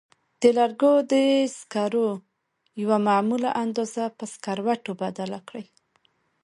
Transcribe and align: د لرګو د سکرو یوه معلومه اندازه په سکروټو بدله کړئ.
د 0.41 0.43
لرګو 0.57 0.93
د 1.11 1.13
سکرو 1.57 2.09
یوه 2.81 2.97
معلومه 3.07 3.49
اندازه 3.63 4.03
په 4.17 4.23
سکروټو 4.33 4.91
بدله 5.01 5.39
کړئ. 5.47 5.65